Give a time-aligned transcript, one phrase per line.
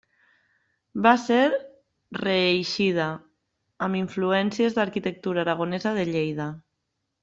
[1.07, 1.41] Va ser
[2.21, 3.07] reeixida
[3.89, 6.55] amb influències d'arquitectura aragonesa de Lleida.